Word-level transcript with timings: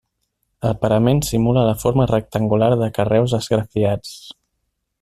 El 0.69 0.71
parament 0.85 1.19
simula 1.27 1.65
la 1.67 1.75
forma 1.83 2.07
rectangular 2.13 2.71
de 2.81 2.89
carreus 2.97 3.37
esgrafiats. 3.41 4.17